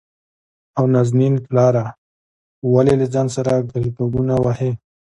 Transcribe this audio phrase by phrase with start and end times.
[0.77, 1.85] او نازنين پلاره!
[2.73, 4.71] ولې له ځان سره کلګکونه وهې؟